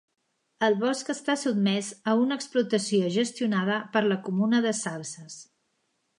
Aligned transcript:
El 0.67 0.77
bosc 0.83 1.11
està 1.13 1.35
sotmès 1.41 1.89
a 2.13 2.15
una 2.21 2.39
explotació 2.41 3.11
gestionada 3.19 3.77
per 3.95 4.05
la 4.09 4.19
comuna 4.31 4.65
de 4.69 4.75
Salses. 4.81 5.39